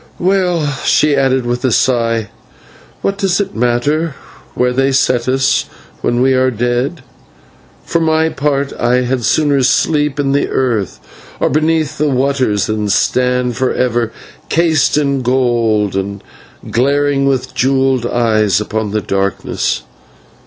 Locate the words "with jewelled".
17.27-18.07